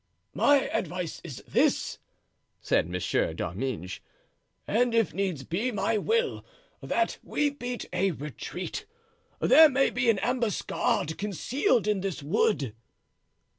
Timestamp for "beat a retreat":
7.51-8.87